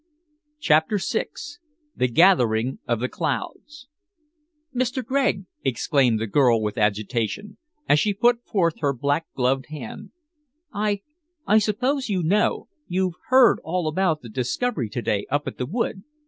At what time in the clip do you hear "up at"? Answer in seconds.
15.29-15.59